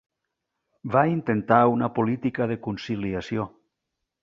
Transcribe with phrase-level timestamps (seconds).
[0.95, 3.49] Va intentar una política de conciliació.